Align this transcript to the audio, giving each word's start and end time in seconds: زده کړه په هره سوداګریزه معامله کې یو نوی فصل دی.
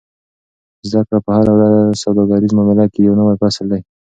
زده 0.89 1.01
کړه 1.07 1.19
په 1.25 1.31
هره 1.37 1.53
سوداګریزه 2.01 2.55
معامله 2.57 2.85
کې 2.93 2.99
یو 3.07 3.13
نوی 3.19 3.35
فصل 3.41 3.65
دی. 3.71 3.81